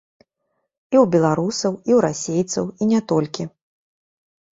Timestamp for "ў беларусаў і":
0.99-1.91